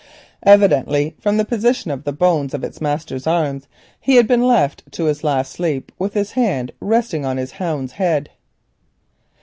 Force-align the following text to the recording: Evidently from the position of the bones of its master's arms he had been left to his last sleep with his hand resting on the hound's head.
Evidently 0.41 1.13
from 1.19 1.37
the 1.37 1.45
position 1.45 1.91
of 1.91 2.05
the 2.05 2.11
bones 2.11 2.55
of 2.55 2.63
its 2.63 2.81
master's 2.81 3.27
arms 3.27 3.67
he 3.99 4.15
had 4.15 4.27
been 4.27 4.41
left 4.41 4.81
to 4.91 5.05
his 5.05 5.23
last 5.23 5.51
sleep 5.51 5.91
with 5.99 6.15
his 6.15 6.31
hand 6.31 6.71
resting 6.79 7.23
on 7.23 7.35
the 7.35 7.45
hound's 7.57 7.91
head. 7.91 8.31